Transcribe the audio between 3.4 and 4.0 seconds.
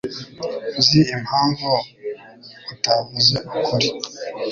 ukuri.